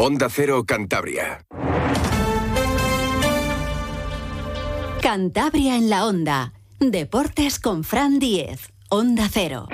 [0.00, 1.44] Onda Cero Cantabria.
[5.02, 6.52] Cantabria en la Onda.
[6.78, 8.72] Deportes con Fran Diez.
[8.90, 9.66] Onda Cero.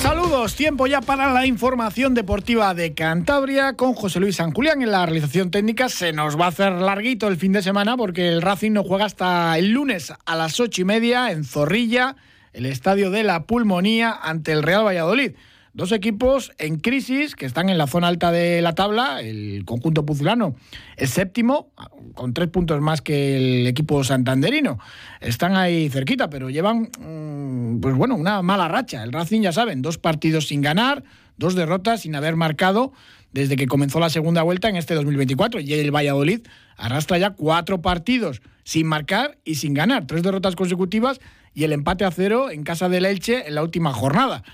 [0.00, 4.92] Saludos, tiempo ya para la información deportiva de Cantabria con José Luis San Julián en
[4.92, 5.88] la realización técnica.
[5.88, 9.06] Se nos va a hacer larguito el fin de semana porque el Racing no juega
[9.06, 12.14] hasta el lunes a las ocho y media en Zorrilla,
[12.52, 15.32] el estadio de la Pulmonía ante el Real Valladolid.
[15.74, 19.20] Dos equipos en crisis que están en la zona alta de la tabla.
[19.20, 20.54] El conjunto puzulano
[20.96, 21.72] es séptimo,
[22.14, 24.78] con tres puntos más que el equipo santanderino.
[25.20, 29.02] Están ahí cerquita, pero llevan, mm, pues bueno, una mala racha.
[29.02, 31.02] El Racing, ya saben, dos partidos sin ganar,
[31.38, 32.92] dos derrotas sin haber marcado
[33.32, 35.58] desde que comenzó la segunda vuelta en este 2024.
[35.58, 36.42] Y el Valladolid
[36.76, 40.06] arrastra ya cuatro partidos sin marcar y sin ganar.
[40.06, 41.18] Tres derrotas consecutivas
[41.52, 44.44] y el empate a cero en casa del Elche en la última jornada.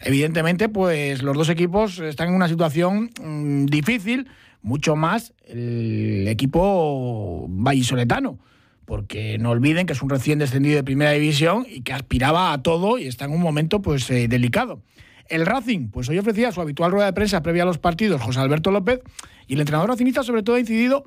[0.00, 4.28] Evidentemente, pues los dos equipos están en una situación mm, difícil,
[4.62, 8.38] mucho más el equipo vallisoletano,
[8.84, 12.62] porque no olviden que es un recién descendido de primera división y que aspiraba a
[12.62, 14.82] todo y está en un momento pues eh, delicado.
[15.28, 18.40] El Racing, pues hoy ofrecía su habitual rueda de prensa previa a los partidos José
[18.40, 19.00] Alberto López
[19.46, 21.04] y el entrenador racingista sobre todo ha incidido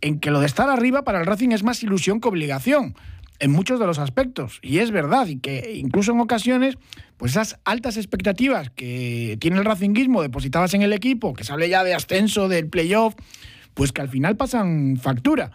[0.00, 2.94] en que lo de estar arriba para el Racing es más ilusión que obligación
[3.38, 4.58] en muchos de los aspectos.
[4.62, 6.76] Y es verdad, y que incluso en ocasiones,
[7.16, 11.68] pues esas altas expectativas que tiene el racinguismo depositadas en el equipo, que se hable
[11.68, 13.14] ya de ascenso, del playoff,
[13.74, 15.52] pues que al final pasan factura.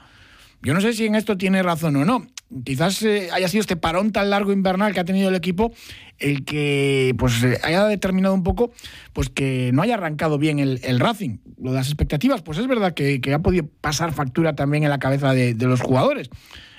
[0.63, 2.27] Yo no sé si en esto tiene razón o no.
[2.63, 5.71] Quizás eh, haya sido este parón tan largo invernal que ha tenido el equipo
[6.19, 8.71] el que pues eh, haya determinado un poco
[9.13, 11.37] pues que no haya arrancado bien el, Racing.
[11.59, 14.99] Lo de las expectativas, pues es verdad que, ha podido pasar factura también en la
[14.99, 16.29] cabeza de los jugadores.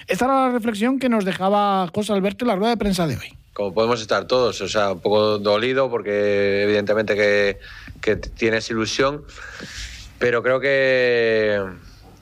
[0.06, 3.16] Esta era la reflexión que nos dejaba José Alberto en la rueda de prensa de
[3.16, 3.36] hoy.
[3.52, 9.24] Como podemos estar todos, o sea, un poco dolido porque evidentemente que, tienes ilusión,
[10.18, 11.62] pero creo que,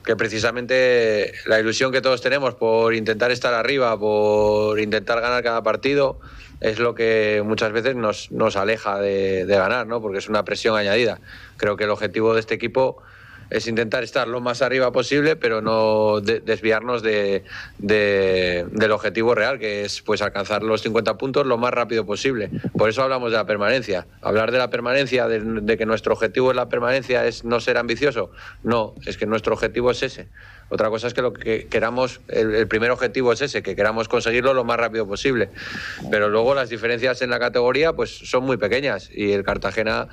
[0.03, 5.63] que precisamente la ilusión que todos tenemos por intentar estar arriba, por intentar ganar cada
[5.63, 6.19] partido,
[6.59, 10.01] es lo que muchas veces nos, nos aleja de, de ganar, ¿no?
[10.01, 11.19] porque es una presión añadida.
[11.57, 13.01] Creo que el objetivo de este equipo
[13.51, 17.43] es intentar estar lo más arriba posible, pero no desviarnos de,
[17.77, 22.49] del objetivo real, que es pues alcanzar los 50 puntos lo más rápido posible.
[22.77, 24.07] Por eso hablamos de la permanencia.
[24.21, 28.31] Hablar de la permanencia, de, que nuestro objetivo es la permanencia, es no ser ambicioso.
[28.63, 30.29] No, es que nuestro objetivo es ese.
[30.69, 34.53] Otra cosa es que lo que queramos, el, primer objetivo es ese, que queramos conseguirlo
[34.53, 35.49] lo más rápido posible.
[36.09, 40.07] Pero luego las diferencias en la categoría pues son muy pequeñas y el Cartagena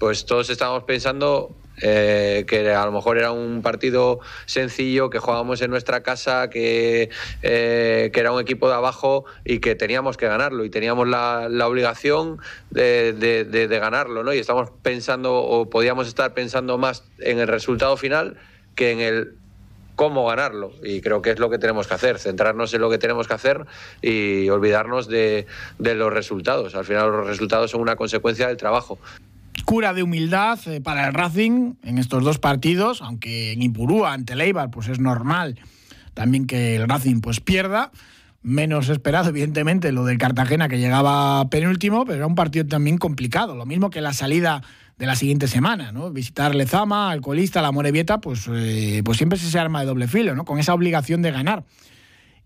[0.00, 5.62] pues todos estábamos pensando eh, que a lo mejor era un partido sencillo, que jugábamos
[5.62, 7.10] en nuestra casa, que,
[7.42, 11.48] eh, que, era un equipo de abajo y que teníamos que ganarlo y teníamos la,
[11.66, 12.38] obligación
[12.70, 14.34] de, de, ganarlo, ¿no?
[14.34, 18.36] Y estamos pensando o podíamos estar pensando más en el resultado final
[18.74, 19.34] que en el
[20.00, 20.72] cómo ganarlo.
[20.82, 23.34] Y creo que es lo que tenemos que hacer, centrarnos en lo que tenemos que
[23.34, 23.66] hacer
[24.00, 25.46] y olvidarnos de,
[25.78, 26.74] de los resultados.
[26.74, 28.98] Al final los resultados son una consecuencia del trabajo
[29.70, 34.34] cura de humildad eh, para el Racing en estos dos partidos, aunque en Ipurúa ante
[34.34, 35.60] Leibar pues es normal
[36.12, 37.92] también que el Racing pues pierda.
[38.42, 43.54] Menos esperado, evidentemente, lo del Cartagena que llegaba penúltimo, pero era un partido también complicado.
[43.54, 44.60] Lo mismo que la salida
[44.98, 46.10] de la siguiente semana, ¿no?
[46.10, 50.44] Visitar Lezama, Alcolista, La Morevieta, pues, eh, pues siempre ese arma de doble filo, ¿no?
[50.44, 51.62] Con esa obligación de ganar.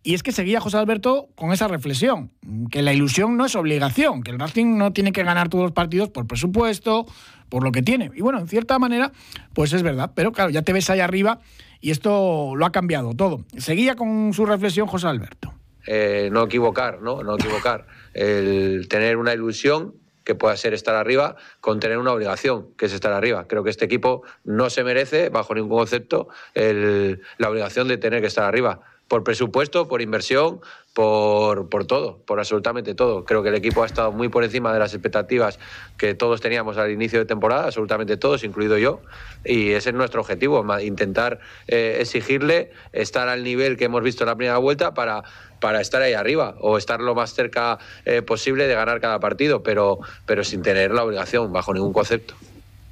[0.07, 2.31] Y es que seguía José Alberto con esa reflexión,
[2.71, 5.73] que la ilusión no es obligación, que el Racing no tiene que ganar todos los
[5.73, 7.07] partidos por presupuesto,
[7.49, 8.11] por lo que tiene.
[8.15, 9.13] Y bueno, en cierta manera,
[9.55, 11.41] pues es verdad, pero claro, ya te ves ahí arriba
[11.81, 13.47] y esto lo ha cambiado todo.
[13.57, 15.55] Seguía con su reflexión José Alberto.
[15.87, 17.23] Eh, no equivocar, ¿no?
[17.23, 17.87] No equivocar.
[18.13, 22.93] El tener una ilusión que pueda ser estar arriba con tener una obligación, que es
[22.93, 23.47] estar arriba.
[23.47, 28.27] Creo que este equipo no se merece, bajo ningún concepto, la obligación de tener que
[28.27, 30.61] estar arriba por presupuesto, por inversión,
[30.95, 33.25] por, por, todo, por absolutamente todo.
[33.25, 35.59] Creo que el equipo ha estado muy por encima de las expectativas
[35.99, 39.01] que todos teníamos al inicio de temporada, absolutamente todos, incluido yo,
[39.45, 44.29] y ese es nuestro objetivo, intentar eh, exigirle estar al nivel que hemos visto en
[44.29, 45.25] la primera vuelta para,
[45.61, 49.63] para estar ahí arriba o estar lo más cerca eh, posible de ganar cada partido,
[49.63, 52.35] pero, pero sin tener la obligación bajo ningún concepto.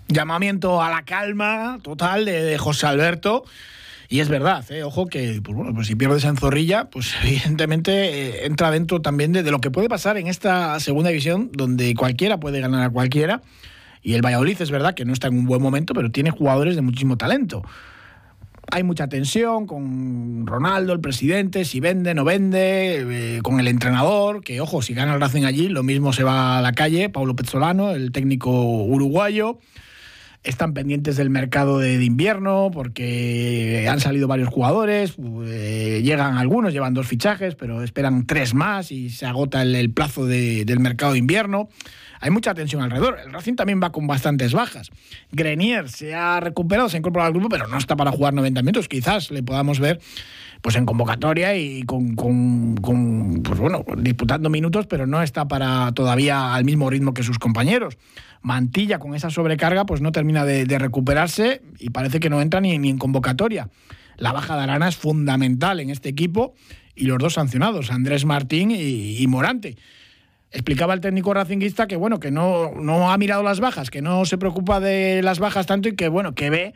[0.08, 3.44] Llamamiento a la calma total de, de José Alberto.
[4.12, 4.82] Y es verdad, ¿eh?
[4.82, 7.92] ojo que pues bueno, pues si pierdes en Zorrilla, pues evidentemente
[8.42, 12.38] eh, entra dentro también de, lo que puede pasar en esta segunda división, donde cualquiera
[12.38, 13.40] puede ganar a cualquiera.
[14.02, 16.76] Y el Valladolid es verdad que no está en un buen momento, pero tiene jugadores
[16.76, 17.62] de muchísimo talento.
[18.70, 24.44] hay mucha tensión con Ronaldo, el presidente, si vende, no vende, eh, con el entrenador,
[24.44, 27.34] que ojo, si gana el Racing allí, lo mismo se va a la calle, Paulo
[27.34, 28.50] Pezzolano, el técnico
[28.84, 29.58] uruguayo.
[30.44, 36.94] Están pendientes del mercado de, invierno porque han salido varios jugadores, eh, llegan algunos, llevan
[36.94, 41.68] dos fichajes, pero esperan tres más y se agota el, plazo del mercado de invierno
[42.22, 43.18] hay mucha tensión alrededor.
[43.18, 44.90] El Racing también va con bastantes bajas.
[45.32, 48.62] Grenier se ha recuperado, se ha incorporado al grupo, pero no está para jugar 90
[48.62, 48.88] minutos.
[48.88, 49.98] Quizás le podamos ver
[50.62, 52.14] pues en convocatoria y con,
[53.42, 57.98] pues bueno, disputando minutos, pero no está para todavía al mismo ritmo que sus compañeros.
[58.40, 62.74] Mantilla con esa sobrecarga pues no termina de, recuperarse y parece que no entra ni,
[62.74, 63.68] en convocatoria.
[64.16, 66.54] La baja de Arana es fundamental en este equipo
[66.94, 69.76] y los dos sancionados, Andrés Martín y Morante
[70.52, 74.24] explicaba el técnico racinguista que bueno, que no, no ha mirado las bajas, que no
[74.26, 76.74] se preocupa de las bajas tanto y que bueno, que ve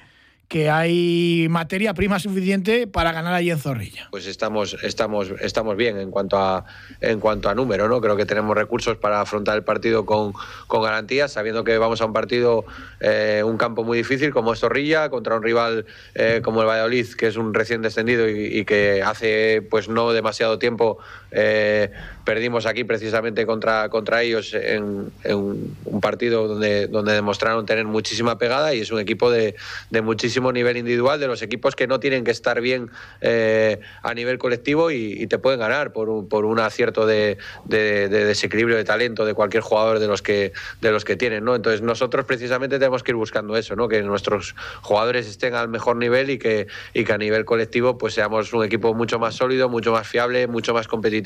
[0.49, 4.09] que hay materia prima suficiente para ganar allí en Zorrilla.
[4.11, 6.65] Pues estamos, estamos, estamos bien en cuanto a
[7.01, 8.01] en cuanto a número, ¿no?
[8.01, 10.33] Creo que tenemos recursos para afrontar el partido con,
[10.67, 12.65] con garantías, sabiendo que vamos a un partido,
[13.01, 17.07] eh, un campo muy difícil como es Zorrilla, contra un rival eh, como el Valladolid,
[17.15, 20.99] que es un recién descendido y, que hace pues no demasiado tiempo
[21.39, 21.91] eh,
[22.25, 28.75] perdimos aquí precisamente contra, contra ellos en, un partido donde, donde demostraron tener muchísima pegada
[28.75, 29.55] y es un equipo de,
[29.91, 32.89] de muchísima nivel individual, de los equipos que no tienen que estar bien
[33.21, 37.37] eh, a nivel colectivo y, te pueden ganar por un, por un acierto de,
[37.67, 41.45] desequilibrio de talento de cualquier jugador de los que, de los que tienen.
[41.45, 41.55] ¿no?
[41.57, 43.89] Entonces nosotros precisamente tenemos que ir buscando eso, ¿no?
[43.89, 48.15] que nuestros jugadores estén al mejor nivel y que, y que a nivel colectivo pues
[48.15, 51.26] seamos un equipo mucho más sólido, mucho más fiable, mucho más competitivo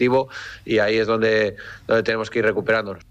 [0.64, 1.56] y ahí es donde,
[1.86, 3.04] donde tenemos que ir recuperándonos.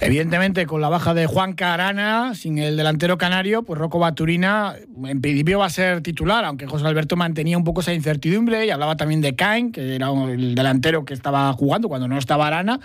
[0.00, 5.20] Evidentemente, con la baja de Juan Carana, sin el delantero canario, pues Rocco Baturina en
[5.20, 8.96] principio va a ser titular, aunque José Alberto mantenía un poco esa incertidumbre y hablaba
[8.96, 12.80] también de Cain, que era el delantero que estaba jugando cuando no estaba Arana.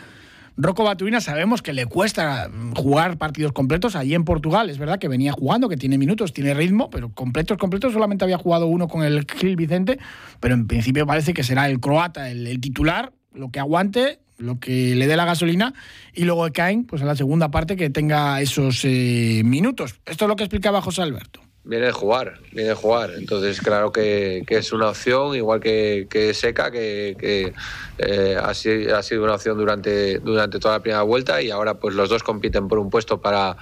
[0.57, 4.69] Rocco Baturina sabemos que le cuesta jugar partidos completos allí en Portugal.
[4.69, 8.37] Es verdad que venía jugando, que tiene minutos, tiene ritmo, pero completos, completos solamente había
[8.37, 9.99] jugado uno con el Gil Vicente,
[10.39, 14.95] pero en principio parece que será el croata el titular, lo que aguante lo que
[14.95, 15.73] le dé la gasolina
[16.13, 19.99] y luego caen pues en la segunda parte que tenga esos eh, minutos.
[20.05, 21.41] Esto es lo que explicaba José Alberto.
[21.67, 23.11] Viene de jugar, viene de jugar.
[23.17, 27.53] Entonces, claro que, es una opción, igual que, Seca, que,
[27.97, 32.09] eh, ha, sido, una opción durante, durante toda la primera vuelta y ahora pues los
[32.09, 33.57] dos compiten por un puesto para,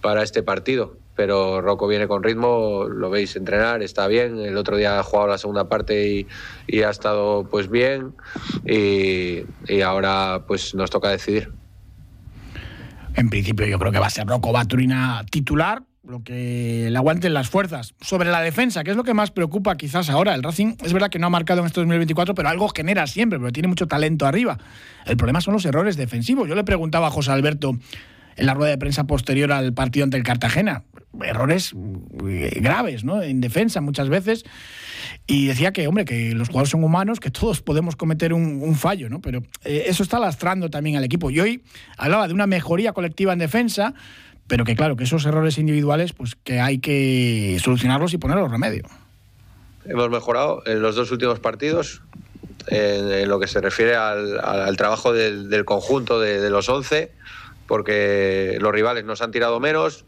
[0.00, 4.38] para este partido pero Rocco viene con ritmo, lo veis entrenar, está bien.
[4.38, 6.26] El otro día ha jugado la segunda parte
[6.66, 8.14] y, ha estado pues bien
[8.64, 11.52] y, ahora pues nos toca decidir.
[13.16, 17.32] En principio yo creo que va a ser Rocco Baturina titular, lo que le aguanten
[17.32, 17.94] las fuerzas.
[18.00, 20.34] Sobre la defensa, que es lo que más preocupa quizás ahora.
[20.34, 23.38] El Racing es verdad que no ha marcado en este 2024, pero algo genera siempre,
[23.38, 24.58] porque tiene mucho talento arriba.
[25.06, 26.48] El problema son los errores defensivos.
[26.48, 27.78] Yo le preguntaba a José Alberto
[28.36, 30.84] en la rueda de prensa posterior al partido ante el Cartagena
[31.24, 31.74] errores
[32.26, 33.22] eh, graves, ¿no?
[33.22, 34.44] En defensa muchas veces.
[35.26, 39.08] Y decía que, hombre, que los jugadores son humanos, que todos podemos cometer un, fallo,
[39.08, 39.20] ¿no?
[39.20, 41.30] Pero eh, eso está lastrando también al equipo.
[41.30, 41.62] Y hoy
[41.96, 43.94] hablaba de una mejoría colectiva en defensa,
[44.50, 48.82] pero que claro, que esos errores individuales, pues que hay que solucionarlos y ponerlos remedio.
[49.84, 52.02] Hemos mejorado en los dos últimos partidos,
[52.66, 57.12] en, lo que se refiere al, trabajo del, conjunto de, los 11,
[57.68, 60.04] porque los rivales nos han tirado menos,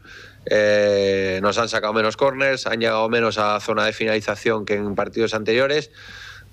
[0.46, 4.96] eh, nos han sacado menos corners, han llegado menos a zona de finalización que en
[4.96, 5.92] partidos anteriores,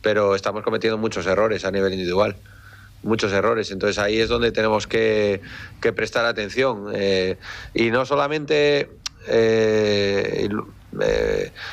[0.04, 2.36] pero estamos cometiendo muchos errores a nivel individual.
[3.04, 5.42] Muchos errores, entonces ahí es donde tenemos que,
[5.96, 6.88] prestar atención.
[6.94, 7.38] Eh,
[7.74, 8.90] y no solamente
[9.28, 10.50] eh,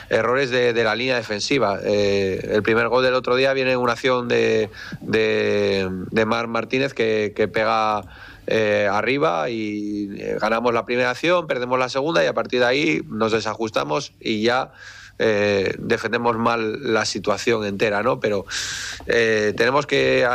[0.09, 1.81] errores de, la línea defensiva.
[1.83, 7.33] el primer gol del otro día viene en una acción de, de, Mar Martínez que,
[7.35, 8.05] que pega
[8.49, 12.67] eh, arriba y eh, ganamos la primera acción, perdemos la segunda y a partir de
[12.67, 14.71] ahí nos desajustamos y ya
[15.19, 18.21] eh, defendemos mal la situación entera, ¿no?
[18.21, 18.45] Pero
[19.07, 20.27] eh, tenemos que,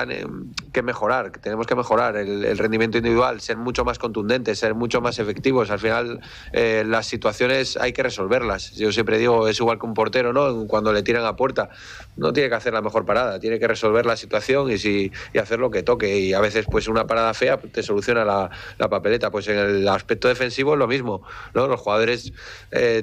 [0.72, 5.20] que, mejorar, tenemos que mejorar el, rendimiento individual, ser mucho más contundentes, ser mucho más
[5.20, 5.70] efectivos.
[5.70, 6.20] Al final,
[6.52, 8.72] eh, las situaciones hay que resolverlas.
[8.72, 10.66] Yo siempre digo, es igual que un portero, ¿no?
[10.68, 11.70] Cuando le tiran a puerta,
[12.18, 15.38] no tiene que hacer la mejor parada, tiene que resolver la situación y, si, y
[15.38, 16.18] hacer lo que toque.
[16.20, 19.30] Y a veces, pues una parada fea te soluciona la, la papeleta.
[19.30, 21.22] Pues en el aspecto defensivo es lo mismo,
[21.54, 21.68] ¿no?
[21.68, 22.34] Los jugadores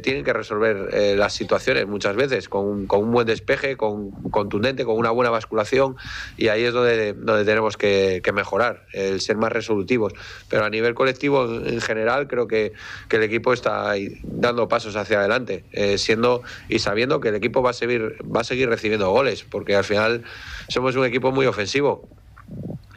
[0.02, 5.10] tienen que resolver las situaciones muchas veces, con, un buen despeje, con contundente, con una
[5.10, 5.96] buena basculación,
[6.36, 10.12] y ahí es donde, donde tenemos que, mejorar, el ser más resolutivos.
[10.48, 12.72] Pero a nivel colectivo, en, general, creo que,
[13.10, 17.70] el equipo está dando pasos hacia adelante, eh, siendo y sabiendo que el equipo va
[17.70, 20.22] a seguir, va a seguir recibiendo goles, porque al final
[20.68, 22.08] somos un equipo muy ofensivo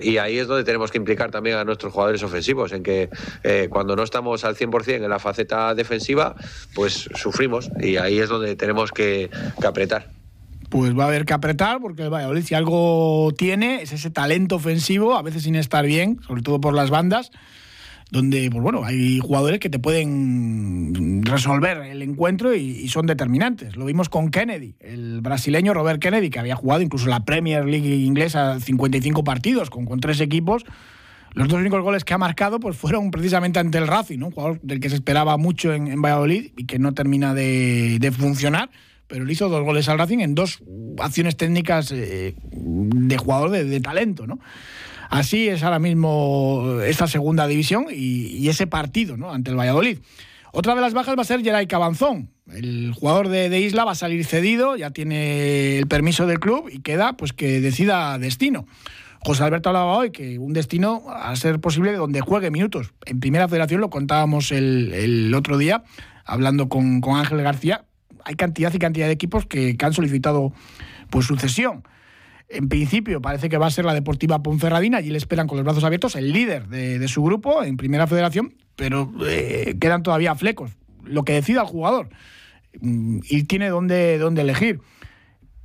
[0.01, 3.09] y ahí es donde tenemos que implicar también a nuestros jugadores ofensivos, en que
[3.43, 6.35] eh, cuando no estamos al 100% en la faceta defensiva,
[6.73, 9.29] pues sufrimos y ahí es donde tenemos que,
[9.59, 10.09] que apretar.
[10.69, 14.55] Pues va a haber que apretar porque el Valladolid si algo tiene es ese talento
[14.55, 17.31] ofensivo, a veces sin estar bien, sobre todo por las bandas,
[18.11, 23.77] donde pues bueno, hay jugadores que te pueden resolver el encuentro y, son determinantes.
[23.77, 27.87] Lo vimos con Kennedy, el brasileño Robert Kennedy, que había jugado incluso la Premier League
[27.87, 30.65] inglesa 55 partidos con, tres equipos.
[31.33, 34.59] Los dos únicos goles que ha marcado pues fueron precisamente ante el Racing, un jugador
[34.61, 38.69] del que se esperaba mucho en, Valladolid y que no termina de, funcionar
[39.07, 40.63] pero le hizo dos goles al Racing en dos
[40.97, 44.39] acciones técnicas eh, de jugador de, de talento, ¿no?
[45.11, 49.29] Así es ahora mismo esta segunda división y, ese partido ¿no?
[49.33, 49.99] ante el Valladolid.
[50.53, 52.29] Otra de las bajas va a ser Geray Cabanzón.
[52.49, 56.79] El jugador de, Isla va a salir cedido, ya tiene el permiso del club y
[56.79, 58.65] queda pues que decida destino.
[59.19, 62.93] José Alberto hablaba hoy que un destino a ser posible donde juegue minutos.
[63.05, 65.83] En primera federación lo contábamos el, otro día,
[66.23, 67.83] hablando con, Ángel García.
[68.23, 70.53] Hay cantidad y cantidad de equipos que, han solicitado
[71.09, 71.83] pues, sucesión.
[72.53, 75.63] En principio parece que va a ser la Deportiva Ponferradina, allí le esperan con los
[75.63, 80.71] brazos abiertos, el líder de, su grupo en Primera Federación, pero eh, quedan todavía flecos.
[81.03, 82.09] Lo que decida el jugador
[82.79, 84.81] mm, y tiene dónde, dónde elegir.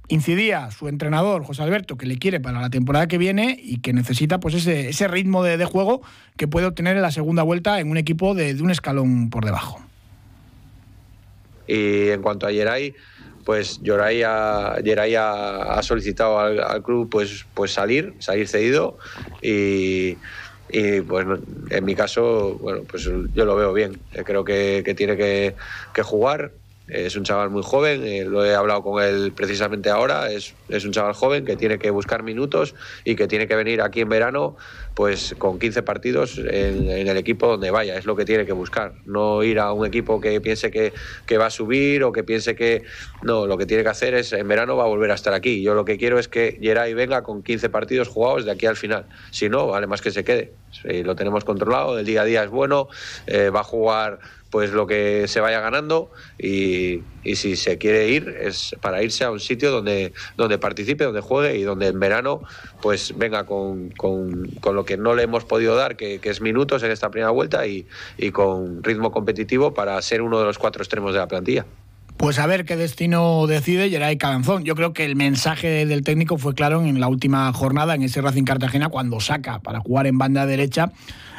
[0.09, 3.93] Incidía su entrenador, José Alberto, que le quiere para la temporada que viene y que
[3.93, 6.03] necesita pues ese, ese ritmo de, juego
[6.37, 9.45] que puede obtener en la segunda vuelta en un equipo de, de un escalón por
[9.45, 9.81] debajo.
[11.67, 12.95] Y en cuanto a Yeray,
[13.47, 18.99] pues Yoray ha, solicitado al, club pues, pues salir, salir cedido
[19.41, 20.17] y,
[21.07, 21.27] pues
[21.71, 24.01] en mi caso, bueno, pues yo lo veo bien.
[24.25, 26.51] Creo que, tiene que jugar,
[26.89, 30.85] es un chaval muy joven, eh, lo he hablado con él precisamente ahora, es, es,
[30.85, 32.75] un chaval joven que tiene que buscar minutos
[33.05, 34.57] y que tiene que venir aquí en verano
[34.95, 38.95] pues con 15 partidos en, el equipo donde vaya, es lo que tiene que buscar,
[39.05, 40.95] no ir a un equipo que piense que,
[41.27, 42.83] que, va a subir o que piense que
[43.23, 45.63] no, lo que tiene que hacer es en verano va a volver a estar aquí.
[45.63, 48.77] Yo lo que quiero es que Geray venga con 15 partidos jugados de aquí al
[48.77, 52.45] final, si no, vale más que se quede, lo tenemos controlado, el día a día
[52.45, 52.89] es bueno,
[53.27, 54.21] eh, va a jugar
[54.57, 57.03] pues lo que se vaya ganando y,
[57.35, 61.59] si se quiere ir es para irse a un sitio donde, donde participe, donde juegue
[61.59, 62.41] y donde en verano
[62.81, 66.91] pues venga con, con, lo que no le hemos podido dar, que, es minutos en
[66.91, 67.87] esta primera vuelta y,
[68.17, 71.67] y con ritmo competitivo para ser uno de los cuatro extremos de la plantilla.
[72.17, 74.65] Pues a ver qué destino decide Geray Calanzón.
[74.65, 78.23] Yo creo que el mensaje del técnico fue claro en la última jornada, en ese
[78.23, 80.93] Racing Cartagena, cuando saca para jugar en banda derecha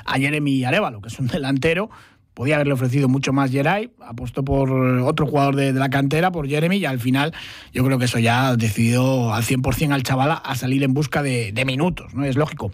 [0.05, 1.89] a Jeremy Arevalo, que es un delantero
[2.38, 6.77] podía haberle ofrecido mucho más Geray, apostó por otro jugador de, la cantera, por Jeremy,
[6.77, 7.34] y al final
[7.74, 11.51] yo creo que eso ya decidió al 100% al chaval a salir en busca de,
[11.65, 12.25] minutos, ¿no?
[12.25, 12.72] Es lógico.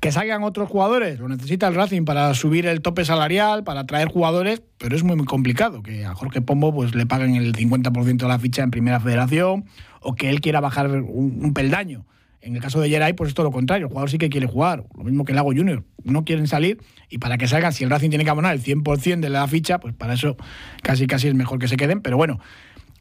[0.00, 4.08] Que salgan otros jugadores, lo necesita el Racing para subir el tope salarial, para traer
[4.08, 8.18] jugadores, pero es muy, muy complicado que a Jorge Pombo pues, le paguen el 50%
[8.18, 9.64] de la ficha en Primera Federación
[10.02, 12.04] o que él quiera bajar un peldaño.
[12.46, 13.86] En el caso de Geray, pues es todo lo contrario.
[13.86, 14.84] El jugador sí que quiere jugar.
[14.96, 15.82] Lo mismo que Lago Junior.
[16.04, 16.78] No quieren salir
[17.10, 19.80] y para que salgan, si el Racing tiene que abonar el 100% de la ficha,
[19.80, 20.36] pues para eso
[20.80, 22.02] casi casi es mejor que se queden.
[22.02, 22.38] Pero bueno,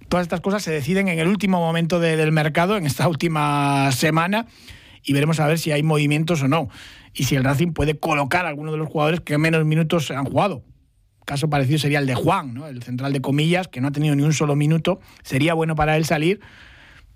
[0.09, 4.47] todas estas cosas se deciden en el último momento del mercado, en esta última semana,
[5.03, 6.67] y veremos a ver si hay movimientos o no.
[7.13, 10.25] Y si el Racing puede colocar a alguno de los jugadores que menos minutos han
[10.25, 10.63] jugado.
[11.23, 12.65] Caso parecido sería el de Juan, ¿no?
[12.65, 14.99] el central de comillas, que no ha tenido ni un solo minuto.
[15.21, 16.39] Sería bueno para él salir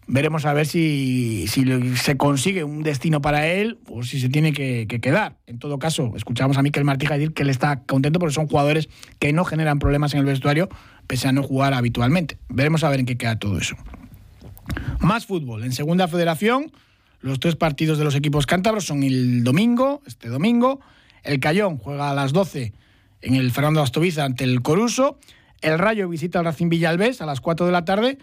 [0.10, 4.88] veremos a ver si, se consigue un destino para él o si se tiene que,
[4.88, 5.38] quedar.
[5.46, 8.90] En todo caso, escuchamos a Miquel Martija decir que él está contento porque son jugadores
[9.20, 10.68] que no generan problemas en el vestuario
[11.06, 12.38] pese a no jugar habitualmente.
[12.50, 13.76] Veremos a ver en qué queda todo eso.
[15.00, 15.64] Más fútbol.
[15.64, 16.72] En segunda federación,
[17.22, 20.80] los tres partidos de los equipos cántabros son el domingo, este domingo.
[21.24, 22.74] El Cayón juega a las 12
[23.22, 25.20] en el Fernando Astoviza ante el Coruso.
[25.62, 28.18] El Rayo visita al Racing Villalbés a las 4 de la tarde.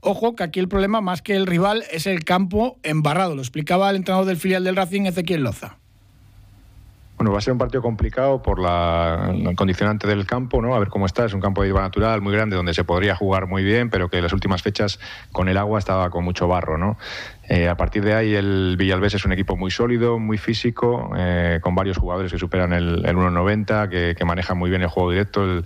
[0.00, 3.34] Ojo que aquí el problema más que el rival es el campo embarrado.
[3.34, 5.78] Lo explicaba el entrenador del filial del Racing, Ezequiel Loza.
[7.16, 10.74] Bueno, va a ser un partido complicado por la, condicionante del campo, ¿no?
[10.74, 11.24] A ver cómo está.
[11.24, 14.10] Es un campo de hierba natural muy grande donde se podría jugar muy bien, pero
[14.10, 15.00] que en las últimas fechas
[15.32, 16.98] con el agua estaba con mucho barro, ¿no?
[17.48, 21.58] Eh, a partir de ahí el Villalbés es un equipo muy sólido, muy físico, eh,
[21.62, 25.62] con varios jugadores que superan el, 1.90, que, que, manejan muy bien el juego directo,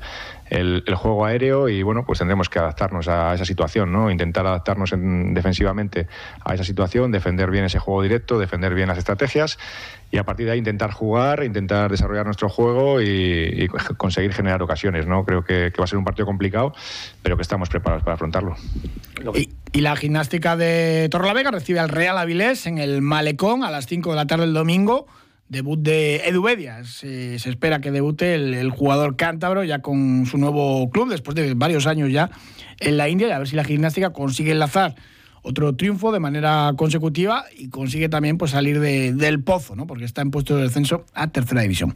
[0.50, 4.10] el, el, juego aéreo y bueno, pues tendremos que adaptarnos a esa situación, ¿no?
[4.10, 6.08] Intentar adaptarnos defensivamente
[6.44, 9.58] a esa situación, defender bien ese juego directo, defender bien las estrategias
[10.10, 15.06] y a partir de ahí intentar jugar, intentar desarrollar nuestro juego y, conseguir generar ocasiones,
[15.06, 15.24] ¿no?
[15.24, 16.74] Creo que, va a ser un partido complicado,
[17.22, 18.56] pero que estamos preparados para afrontarlo.
[19.34, 23.86] Y, y la gimnástica de Torrelavega recibe al Real Avilés en el Malecón a las
[23.86, 25.06] 5 de la tarde del domingo
[25.50, 26.44] debut de Edu
[26.84, 31.86] Se, espera que debute el, jugador cántabro ya con su nuevo club, después de varios
[31.86, 32.30] años ya
[32.78, 34.94] en la India, y a ver si la gimnástica consigue enlazar
[35.42, 39.86] otro triunfo de manera consecutiva y consigue también pues, salir del pozo, ¿no?
[39.86, 41.94] porque está en puesto de descenso a tercera división.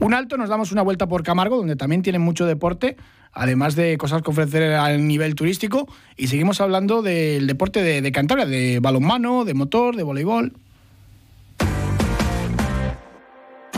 [0.00, 2.96] Un alto, nos damos una vuelta por Camargo, donde también tienen mucho deporte,
[3.32, 8.12] además de cosas que ofrecer a nivel turístico, y seguimos hablando del deporte de, de
[8.12, 10.52] Cantabria, de balonmano, de motor, de voleibol.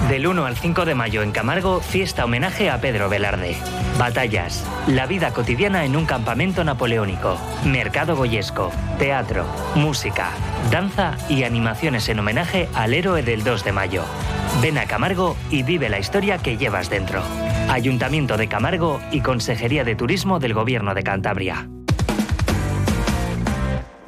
[0.08, 3.56] Del 1 al 5 de mayo en Camargo, fiesta homenaje a Pedro Velarde.
[3.98, 8.70] Batallas, la vida cotidiana en un campamento napoleónico, mercado goyesco,
[9.00, 9.44] teatro,
[9.74, 10.30] música,
[10.70, 14.04] danza y animaciones en homenaje al héroe del 2 de mayo.
[14.62, 17.20] Ven a Camargo y vive la historia que llevas dentro.
[17.68, 21.68] Ayuntamiento de Camargo y Consejería de Turismo del Gobierno de Cantabria.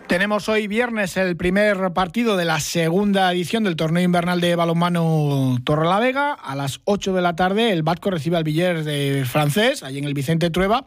[0.08, 5.58] Tenemos hoy viernes el primer partido de la segunda edición del torneo invernal de balonmano
[5.64, 6.32] Torrelavega.
[6.32, 10.04] A las 8 de la tarde el Batco recibe al Villar de francés, allí en
[10.04, 10.86] el Vicente Trueba,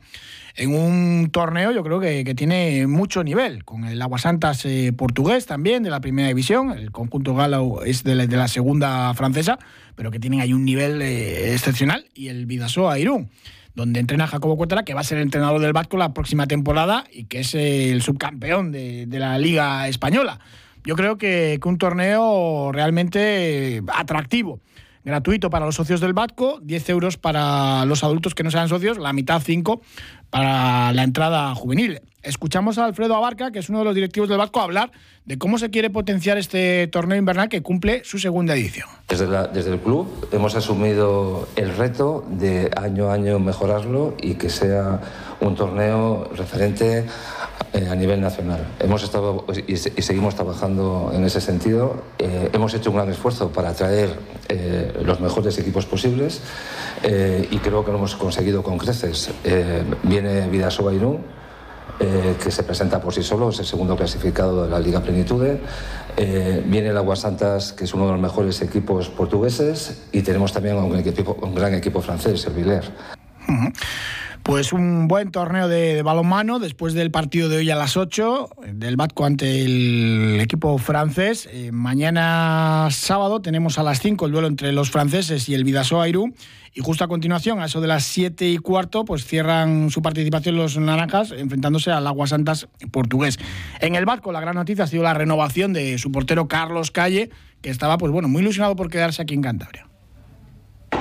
[0.55, 5.83] en un torneo yo creo que, tiene mucho nivel, con el Aguasantas eh, portugués también
[5.83, 9.59] de la primera división, el conjunto galo es de la, segunda francesa,
[9.95, 13.29] pero que tienen ahí un nivel eh, excepcional, y el Vidasoa Irún
[13.75, 17.25] donde entrena Jacobo Cuétara, que va a ser entrenador del Vasco la próxima temporada y
[17.25, 20.39] que es el subcampeón de, la Liga Española.
[20.83, 24.59] Yo creo que un torneo realmente atractivo
[25.03, 28.97] gratuito para los socios del Batco, 10 euros para los adultos que no sean socios,
[28.97, 29.81] la mitad 5
[30.29, 32.01] para la entrada juvenil.
[32.23, 34.91] Escuchamos a Alfredo Abarca, que es uno de los directivos del Batco, hablar
[35.25, 38.87] de cómo se quiere potenciar este torneo invernal que cumple su segunda edición.
[39.07, 45.01] Desde, el club hemos asumido el reto de año a año mejorarlo y que sea
[45.39, 47.05] un torneo referente
[47.89, 48.65] a nivel nacional.
[48.79, 52.03] Hemos estado y, seguimos trabajando en ese sentido.
[52.19, 54.17] Eh, hemos hecho un gran esfuerzo para atraer
[54.49, 56.41] eh, los mejores equipos posibles
[57.03, 59.31] y creo que lo hemos conseguido con creces.
[60.03, 61.21] viene Vidasoa Irún,
[61.97, 65.61] que se presenta por sí solo, es el segundo clasificado de la Liga Plenitude.
[66.15, 70.95] viene el Aguasantas, que es uno de los mejores equipos portugueses, y tenemos también un,
[70.95, 72.91] equipo, un gran equipo francés, el Villers.
[74.43, 78.95] Pues un buen torneo de, balonmano después del partido de hoy a las 8 del
[78.95, 81.47] Batco ante el equipo francés.
[81.51, 86.05] Eh, mañana sábado tenemos a las 5 el duelo entre los franceses y el Vidasoa
[86.05, 86.33] Airú.
[86.73, 90.55] Y justo a continuación, a eso de las 7 y cuarto, pues cierran su participación
[90.55, 93.37] los naranjas enfrentándose al Aguasantas portugués.
[93.79, 97.29] En el Batco la gran noticia ha sido la renovación de su portero Carlos Calle,
[97.61, 99.90] que estaba pues bueno, muy ilusionado por quedarse aquí en Cantabria.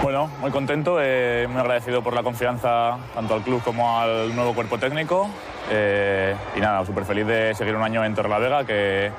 [0.02, 4.54] Bueno, muy contento, eh, muy agradecido por la confianza tanto al club como al nuevo
[4.54, 5.28] cuerpo técnico.
[5.70, 9.12] Eh, y nada, súper feliz de seguir un año en Torrelavega, que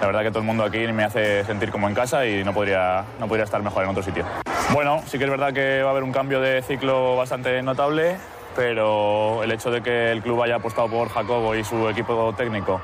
[0.00, 2.54] la verdad que todo el mundo aquí me hace sentir como en casa y no
[2.54, 4.24] podría, no podría estar mejor en otro sitio.
[4.72, 8.16] Bueno, sí que es verdad que va a haber un cambio de ciclo bastante notable,
[8.54, 12.80] pero el hecho de que el club haya apostado por Jacobo y su equipo técnico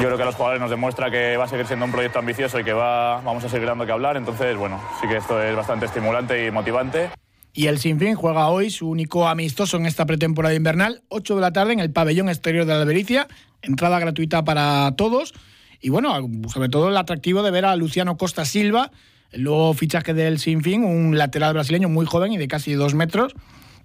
[0.00, 2.18] yo creo que a los jugadores nos demuestra que va a seguir siendo un proyecto
[2.18, 4.16] ambicioso y que va, vamos a seguir dando que hablar.
[4.16, 7.10] Entonces, bueno, sí que esto es bastante estimulante y motivante.
[7.52, 11.52] Y el Sinfín juega hoy su único amistoso en esta pretemporada invernal, 8 de la
[11.52, 13.28] tarde en el pabellón exterior de la Albericia,
[13.62, 15.32] entrada gratuita para todos.
[15.80, 18.90] Y bueno, sobre todo el atractivo de ver a Luciano Costa Silva,
[19.30, 23.34] el nuevo fichaje del Sinfín, un lateral brasileño muy joven y de casi dos metros,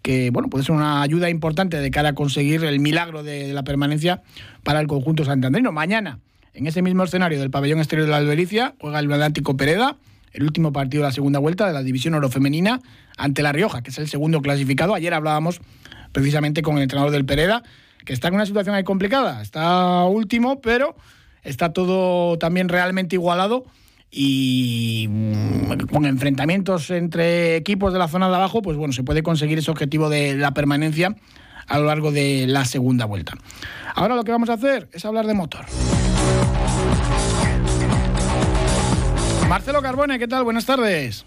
[0.02, 3.64] que bueno, puede ser una ayuda importante de cara a conseguir el milagro de, la
[3.64, 4.22] permanencia
[4.64, 5.72] para el conjunto santandrino.
[5.72, 6.20] Mañana,
[6.54, 9.98] en ese mismo escenario del pabellón exterior de la Albericia, juega el Atlántico Pereda,
[10.32, 12.82] el último partido de la segunda vuelta de la división oro femenina
[13.18, 14.94] ante La Rioja, que es el segundo clasificado.
[14.94, 15.60] Ayer hablábamos
[16.12, 17.64] precisamente con el entrenador del Pereda,
[18.06, 19.42] que está en una situación ahí complicada.
[19.42, 20.96] Está último, pero
[21.44, 23.66] está todo también realmente igualado
[24.12, 29.24] y mm, con enfrentamientos entre equipos de la zona de abajo, pues bueno, se puede
[29.24, 31.16] conseguir ese objetivo de la permanencia
[31.68, 33.34] a lo largo de la segunda vuelta.
[33.96, 35.66] Ahora lo que vamos a hacer es hablar de motor.
[39.48, 40.44] Marcelo Carbone, ¿qué tal?
[40.44, 41.26] Buenas tardes.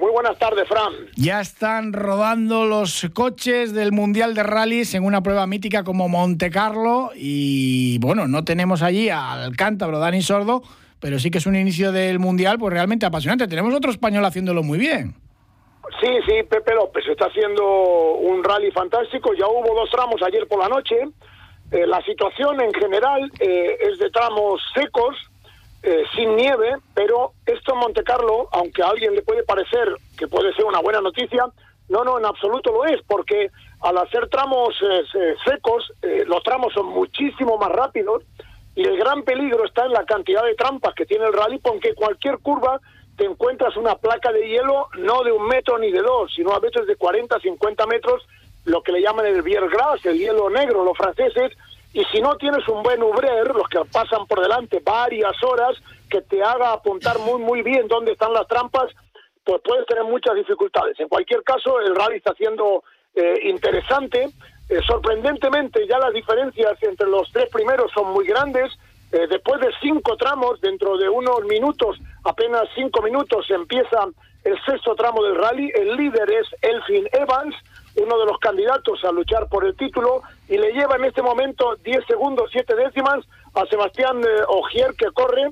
[0.00, 0.92] Muy buenas tardes, Fran.
[1.14, 6.50] Ya están rodando los coches del Mundial de Rallys en una prueba mítica como Monte
[6.50, 10.62] Carlo y bueno, no tenemos allí al cántabro Dani Sordo,
[11.02, 13.48] pero sí que es un inicio del Mundial pues realmente apasionante.
[13.48, 15.16] Tenemos otro español haciéndolo muy bien.
[16.00, 19.34] Sí, sí, Pepe López está haciendo un rally fantástico.
[19.34, 20.94] Ya hubo dos tramos ayer por la noche.
[21.72, 25.16] Eh, la situación en general eh, es de tramos secos,
[25.82, 30.28] eh, sin nieve, pero esto en Monte Carlo, aunque a alguien le puede parecer que
[30.28, 31.46] puede ser una buena noticia,
[31.88, 34.72] no, no, en absoluto lo es, porque al hacer tramos
[35.44, 35.92] secos,
[36.26, 38.22] los tramos son muchísimo más rápidos
[38.74, 41.94] y el gran peligro está en la cantidad de trampas que tiene el rally, porque
[41.94, 42.80] cualquier curva
[43.16, 46.58] te encuentras una placa de hielo no de un metro ni de dos, sino a
[46.58, 48.26] veces de 40, 50 metros,
[48.64, 51.52] lo que le llaman el Biergras, el hielo negro, los franceses,
[51.92, 55.76] y si no tienes un buen ubrer, los que pasan por delante varias horas,
[56.08, 58.90] que te haga apuntar muy, muy bien dónde están las trampas,
[59.44, 60.98] pues puedes tener muchas dificultades.
[61.00, 62.82] En cualquier caso, el rally está siendo
[63.14, 64.30] eh, interesante.
[64.68, 68.72] Eh, sorprendentemente, ya las diferencias entre los tres primeros son muy grandes.
[69.10, 74.06] Eh, después de cinco tramos, dentro de unos minutos, apenas cinco minutos, empieza
[74.44, 75.70] el sexto tramo del rally.
[75.74, 77.54] El líder es Elfin Evans,
[77.96, 81.76] uno de los candidatos a luchar por el título, y le lleva en este momento
[81.84, 85.50] 10 segundos, 7 décimas a Sebastián eh, Ogier, que corre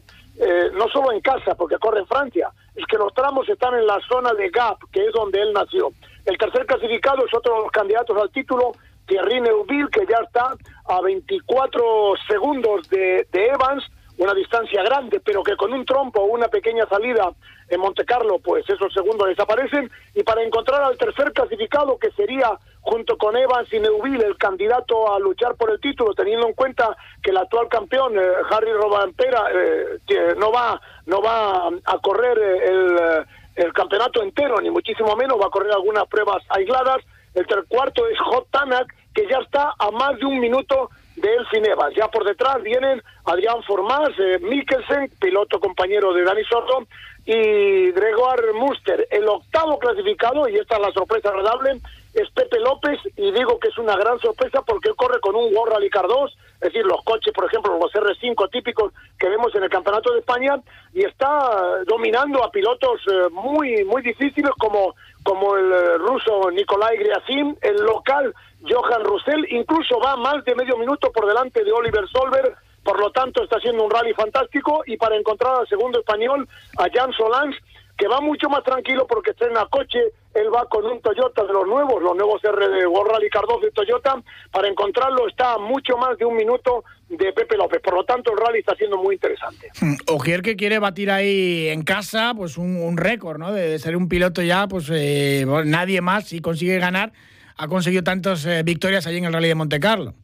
[0.72, 4.00] no solo en casa, porque corre en Francia, es que los tramos están en la
[4.08, 5.92] zona de Gap, que es donde él nació.
[6.24, 8.72] El tercer clasificado es otro de los candidatos al título,
[9.10, 10.54] Thierry Neuville, que ya está
[10.86, 13.84] a 24 segundos de, Evans,
[14.18, 17.32] una distancia grande, pero que con un trompo o una pequeña salida
[17.68, 19.90] en Monte Carlo, pues esos segundos desaparecen.
[20.14, 25.12] Y para encontrar al tercer clasificado, que sería junto con Evans y Neuville el candidato
[25.12, 29.46] a luchar por el título, teniendo en cuenta que el actual campeón, eh, Harry Robampera,
[29.52, 35.40] eh, no va, no va a correr eh, el, el campeonato entero, ni muchísimo menos,
[35.40, 36.98] va a correr algunas pruebas aisladas.
[37.34, 41.66] El cuarto es Hot Tanak, que ya está a más de un minuto de Elfin
[41.66, 41.94] Evans.
[41.96, 46.86] Ya por detrás vienen Adrián Formás, eh, Mikkelsen, piloto compañero de Dani Soto,
[47.24, 49.06] y Gregoire Muster.
[49.10, 51.80] El octavo clasificado, y esta es la sorpresa agradable,
[52.14, 55.74] es Pepe López, y digo que es una gran sorpresa porque corre con un World
[55.74, 59.62] Rally Car 2, es decir, los coches, por ejemplo, los R5 típicos que vemos en
[59.62, 60.56] el Campeonato de España,
[60.92, 66.96] y está dominando a pilotos eh, muy, muy difíciles como, como el eh, ruso Nikolai
[66.98, 68.34] Griasim, el local
[68.68, 73.10] Johan Russell, incluso va más de medio minuto por delante de Oliver Solver, por lo
[73.10, 77.56] tanto está haciendo un rally fantástico y para encontrar al segundo español, a Jan Solans,
[77.96, 80.00] que va mucho más tranquilo porque estrena coche,
[80.32, 83.60] él va con un Toyota de los nuevos, los nuevos R de World Rally Cardozo
[83.60, 88.04] de Toyota, para encontrarlo está mucho más de un minuto de Pepe López, por lo
[88.04, 89.68] tanto el rally está siendo muy interesante.
[89.80, 93.52] Hmm, Ogier que quiere batir ahí en casa pues un, récord, ¿no?
[93.52, 97.12] De, ser un piloto ya, pues eh, nadie más si consigue ganar
[97.56, 100.14] ha conseguido tantas eh, victorias allí en el Rally de Monte Carlo.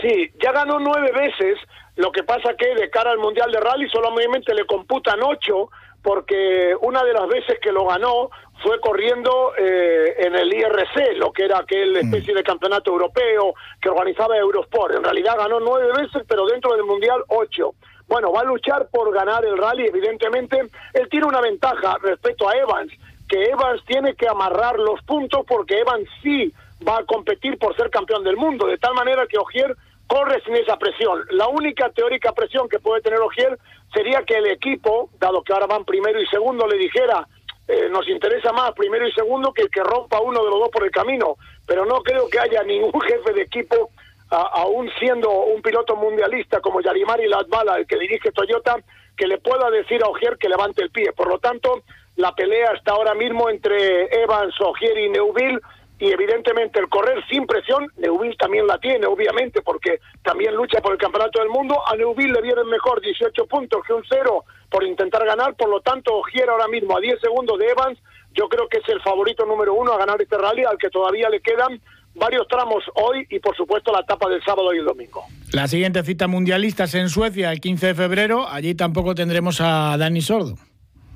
[0.00, 1.58] Sí, ya ganó nueve veces,
[1.96, 5.70] lo que pasa que de cara al Mundial de Rally solamente le computan ocho,
[6.02, 8.30] porque una de las veces que lo ganó
[8.62, 11.96] fue corriendo eh, en el IRC, lo que era aquel mm.
[11.96, 14.94] especie de campeonato europeo que organizaba Eurosport.
[14.94, 17.74] En realidad ganó nueve veces, pero dentro del Mundial ocho.
[18.06, 20.62] Bueno, va a luchar por ganar el rally, evidentemente.
[20.94, 22.92] Él tiene una ventaja respecto a Evans,
[23.28, 26.52] que Evans tiene que amarrar los puntos porque Evans sí
[26.86, 30.56] va a competir por ser campeón del mundo, de tal manera que Ogier corre sin
[30.56, 31.24] esa presión.
[31.30, 33.58] La única teórica presión que puede tener Ogier
[33.92, 37.26] sería que el equipo, dado que ahora van primero y segundo, le dijera,
[37.68, 40.68] eh, nos interesa más primero y segundo que el que rompa uno de los dos
[40.70, 41.36] por el camino,
[41.66, 43.90] pero no creo que haya ningún jefe de equipo,
[44.28, 48.76] aún siendo un piloto mundialista como Yarimari Latvala, el que dirige Toyota,
[49.16, 51.12] que le pueda decir a Ogier que levante el pie.
[51.12, 51.82] Por lo tanto,
[52.16, 55.60] la pelea está ahora mismo entre Evans, Ogier y Neuville
[55.98, 60.92] y evidentemente el correr sin presión, Neuville también la tiene, obviamente, porque también lucha por
[60.92, 61.80] el campeonato del mundo.
[61.86, 65.80] A Neuville le vienen mejor 18 puntos que un cero por intentar ganar, por lo
[65.80, 67.98] tanto, Ogier ahora mismo a 10 segundos de Evans,
[68.34, 71.30] yo creo que es el favorito número uno a ganar este rally, al que todavía
[71.30, 71.80] le quedan
[72.14, 75.24] varios tramos hoy y por supuesto la etapa del sábado y el domingo.
[75.52, 79.96] La siguiente cita mundialista es en Suecia el 15 de febrero, allí tampoco tendremos a
[79.98, 80.56] Dani Sordo.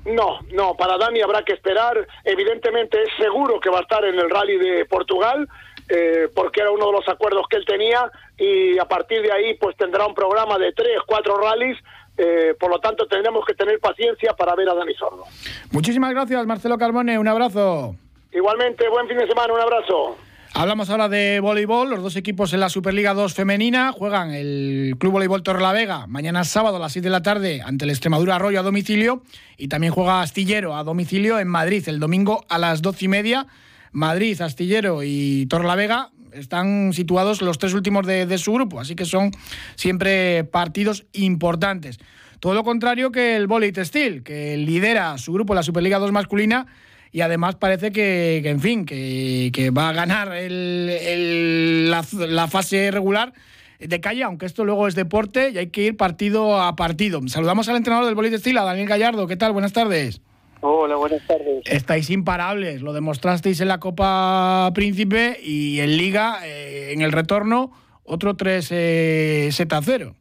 [0.05, 2.07] No, no, para Dani habrá que esperar.
[2.23, 5.47] Evidentemente es seguro que va a estar en el rally de Portugal,
[5.89, 9.53] eh, porque era uno de los acuerdos que él tenía y a partir de ahí
[9.55, 11.77] pues tendrá un programa de tres, cuatro rallies.
[12.17, 15.23] Eh, por lo tanto, tendremos que tener paciencia para ver a Dani Sordo.
[15.71, 17.17] Muchísimas gracias, Marcelo Carbone.
[17.17, 17.95] Un abrazo.
[18.31, 19.53] Igualmente, buen fin de semana.
[19.53, 20.17] Un abrazo.
[20.53, 21.89] Hablamos ahora de voleibol.
[21.89, 26.75] Los dos equipos en la Superliga 2 femenina juegan el Club Voleibol Torrelavega mañana sábado
[26.75, 29.23] a las 6 de la tarde ante el Extremadura Arroyo a domicilio
[29.57, 33.47] y también juega Astillero a domicilio en Madrid el domingo a las 12 y media.
[33.93, 39.31] Madrid, Astillero y Torrelavega están situados los tres últimos de, su grupo, así que son
[39.75, 41.97] siempre partidos importantes.
[42.41, 46.11] Todo lo contrario que el voleibol textil, que lidera su grupo en la Superliga 2
[46.11, 46.67] masculina
[47.11, 53.33] y además parece que, en fin, que, va a ganar la, fase regular
[53.79, 57.19] de calle, aunque esto luego es deporte y hay que ir partido a partido.
[57.27, 59.27] Saludamos al entrenador del Bolí Estilo, a Daniel Gallardo.
[59.27, 59.51] ¿Qué tal?
[59.51, 60.21] Buenas tardes.
[60.61, 61.63] Hola, buenas tardes.
[61.65, 67.71] Estáis imparables, lo demostrasteis en la Copa Príncipe y en Liga, eh, en el retorno,
[68.03, 70.15] otro 3 eh, 0.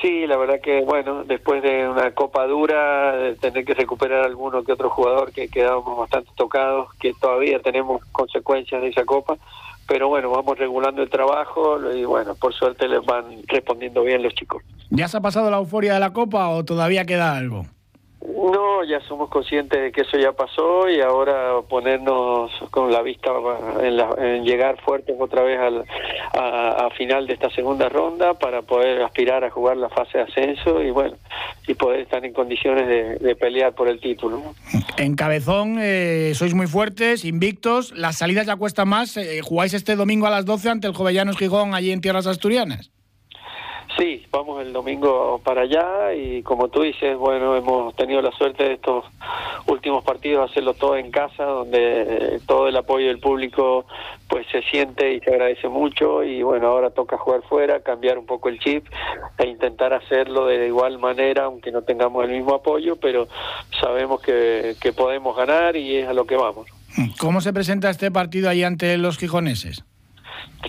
[0.00, 4.62] Sí, la verdad que, bueno, después de una copa dura, de tener que recuperar alguno
[4.62, 9.36] que otro jugador que quedábamos bastante tocados, que todavía tenemos consecuencias de esa copa,
[9.88, 14.34] pero bueno, vamos regulando el trabajo y bueno, por suerte les van respondiendo bien los
[14.34, 14.62] chicos.
[14.90, 17.66] ¿Ya se ha pasado la euforia de la copa o todavía queda algo?
[18.20, 23.30] No, ya somos conscientes de que eso ya pasó y ahora ponernos con la vista
[23.80, 25.84] en, llegar fuertes otra vez al,
[26.32, 30.82] a, final de esta segunda ronda para poder aspirar a jugar la fase de ascenso
[30.82, 31.16] y bueno,
[31.68, 34.42] y poder estar en condiciones de, pelear por el título.
[34.96, 39.94] En Cabezón eh, sois muy fuertes, invictos, las salidas ya cuestan más, eh, jugáis este
[39.94, 42.90] domingo a las 12 ante el Jovellanos Gijón allí en Tierras Asturianas.
[43.98, 48.62] Sí, vamos el domingo para allá y como tú dices, bueno, hemos tenido la suerte
[48.62, 49.04] de estos
[49.66, 53.86] últimos partidos hacerlo todo en casa, donde todo el apoyo del público
[54.28, 58.26] pues se siente y se agradece mucho y bueno, ahora toca jugar fuera, cambiar un
[58.26, 58.86] poco el chip
[59.36, 63.26] e intentar hacerlo de igual manera, aunque no tengamos el mismo apoyo, pero
[63.80, 66.68] sabemos que, que podemos ganar y es a lo que vamos.
[67.18, 69.84] ¿Cómo se presenta este partido ahí ante los gijoneses?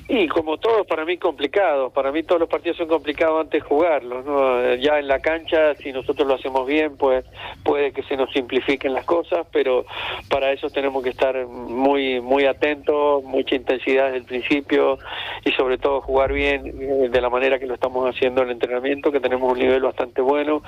[0.07, 1.89] Y como todos, para mí complicado.
[1.89, 4.23] Para mí todos los partidos son complicados antes de jugarlos.
[4.25, 4.75] ¿no?
[4.75, 7.25] Ya en la cancha, si nosotros lo hacemos bien, pues
[7.63, 9.85] puede que se nos simplifiquen las cosas, pero
[10.29, 14.99] para eso tenemos que estar muy muy atentos, mucha intensidad desde el principio
[15.43, 18.53] y sobre todo jugar bien eh, de la manera que lo estamos haciendo en el
[18.53, 20.61] entrenamiento, que tenemos un nivel bastante bueno.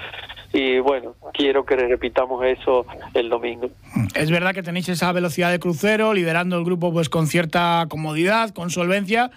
[0.54, 3.70] Y bueno, quiero que repitamos eso el domingo.
[4.16, 8.50] Es verdad que tenéis esa velocidad de crucero, liderando el grupo pues con cierta comodidad,
[8.52, 9.32] con solvencia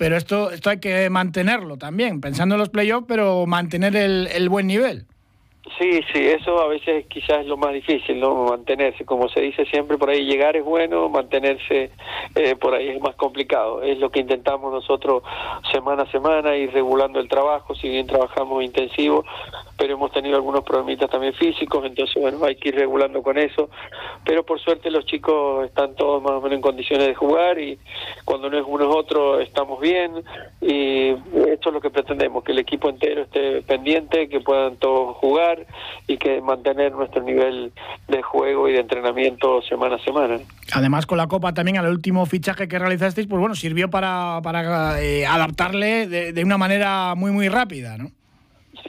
[0.00, 4.48] pero esto, esto hay que mantenerlo también, pensando en los playoffs, pero mantener el, el
[4.48, 5.04] buen nivel.
[5.78, 8.46] Sí, sí, eso a veces quizás es lo más difícil, ¿no?
[8.46, 11.90] Mantenerse, como se dice siempre, por ahí llegar es bueno, mantenerse
[12.34, 13.82] eh, por ahí es más complicado.
[13.82, 15.22] Es lo que intentamos nosotros
[15.70, 19.24] semana a semana, ir regulando el trabajo, si bien trabajamos intensivo,
[19.80, 23.70] pero hemos tenido algunos problemitas también físicos, entonces bueno, hay que ir regulando con eso,
[24.26, 27.78] pero por suerte los chicos están todos más o menos en condiciones de jugar y
[28.26, 30.12] cuando no es uno es otro estamos bien
[30.60, 31.12] y
[31.48, 35.66] esto es lo que pretendemos, que el equipo entero esté pendiente, que puedan todos jugar
[36.06, 37.72] y que mantener nuestro nivel
[38.06, 40.40] de juego y de entrenamiento semana a semana.
[40.74, 44.42] Además con la Copa también al último fichaje que realizasteis, pues bueno, sirvió para,
[45.00, 48.10] eh, adaptarle de, de una manera muy muy rápida, ¿no?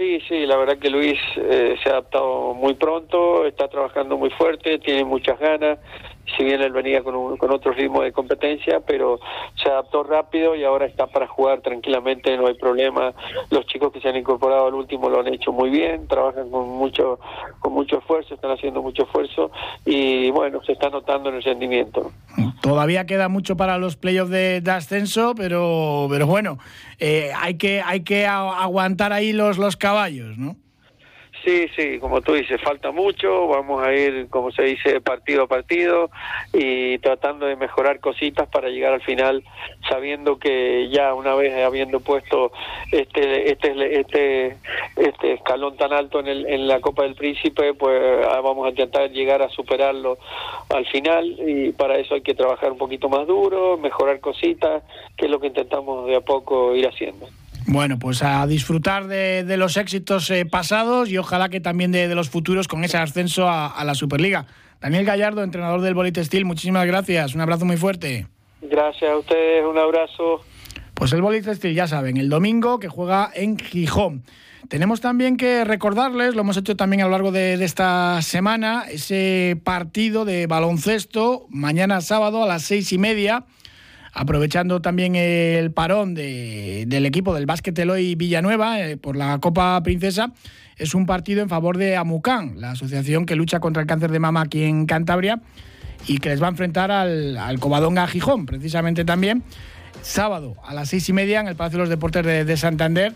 [0.01, 4.31] Sí, sí, la verdad que Luis eh, se ha adaptado muy pronto, está trabajando muy
[4.31, 5.77] fuerte, tiene muchas ganas,
[6.37, 9.19] si bien él venía con, con otro ritmo de competencia, pero
[9.61, 13.13] se adaptó rápido y ahora está para jugar tranquilamente, no hay problema.
[13.49, 16.69] Los chicos que se han incorporado al último lo han hecho muy bien, trabajan con
[16.69, 17.19] mucho,
[17.59, 19.51] con mucho esfuerzo, están haciendo mucho esfuerzo
[19.85, 22.11] y bueno, se está notando en el rendimiento.
[22.61, 26.57] Todavía queda mucho para los playoffs de, ascenso, pero, pero bueno,
[26.99, 30.55] eh, hay que, hay que aguantar ahí los, los caballos, ¿no?
[31.43, 35.47] Sí, sí, como tú dices, falta mucho, vamos a ir, como se dice, partido a
[35.47, 36.11] partido
[36.53, 39.43] y tratando de mejorar cositas para llegar al final
[39.89, 42.51] sabiendo que ya una vez habiendo puesto
[42.91, 44.57] este este este
[44.97, 48.69] este escalón tan alto en, el, en la Copa del Príncipe, pues ah, vamos a
[48.69, 50.19] intentar llegar a superarlo
[50.69, 54.83] al final y para eso hay que trabajar un poquito más duro, mejorar cositas,
[55.17, 57.25] que es lo que intentamos de a poco ir haciendo.
[57.67, 62.29] Bueno, pues a disfrutar de, los éxitos eh, pasados y ojalá que también de, los
[62.29, 64.45] futuros con ese ascenso a, la Superliga.
[64.81, 67.35] Daniel Gallardo, entrenador del Bolitestil, muchísimas gracias.
[67.35, 68.27] Un abrazo muy fuerte.
[68.61, 70.41] Gracias a ustedes, un abrazo.
[70.93, 74.23] Pues el Bolitestil, ya saben, el domingo que juega en Gijón.
[74.67, 78.85] Tenemos también que recordarles, lo hemos hecho también a lo largo de, de, esta semana,
[78.89, 83.45] ese partido de baloncesto mañana sábado a las seis y media
[84.13, 90.31] aprovechando también el parón del equipo del básquet Eloy Villanueva eh, por la Copa Princesa,
[90.77, 94.19] es un partido en favor de AMUCAN, la asociación que lucha contra el cáncer de
[94.19, 95.41] mama aquí en Cantabria.
[96.07, 99.43] y que les va a enfrentar al, al Covadonga Gijón, precisamente también.
[100.01, 103.13] Sábado a las seis y media en el Palacio de los Deportes de, de Santander.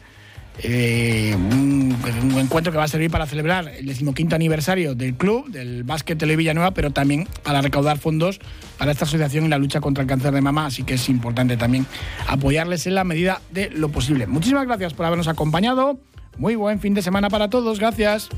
[0.63, 1.95] Eh, un,
[2.37, 6.35] encuentro que va a servir para celebrar el decimoquinto aniversario del club, del básquet de
[6.35, 8.39] Villanueva, pero también para recaudar fondos
[8.77, 11.57] para esta asociación y la lucha contra el cáncer de mama, así que es importante
[11.57, 11.85] también
[12.27, 14.27] apoyarles en la medida de lo posible.
[14.27, 15.99] Muchísimas gracias por habernos acompañado.
[16.37, 18.29] Muy buen fin de semana para todos, gracias.